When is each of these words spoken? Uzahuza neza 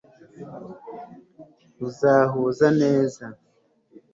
Uzahuza 1.85 2.67
neza 2.81 3.25